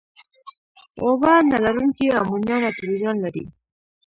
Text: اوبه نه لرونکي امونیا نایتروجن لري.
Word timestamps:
اوبه 1.03 1.33
نه 1.49 1.57
لرونکي 1.63 2.07
امونیا 2.21 2.57
نایتروجن 2.61 3.15
لري. 3.25 3.43